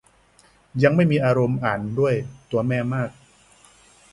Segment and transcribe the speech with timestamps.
[0.83, 2.15] ยังไม่มีอารมณ์อ่านด้วย
[2.51, 3.09] ตัวแม่มาก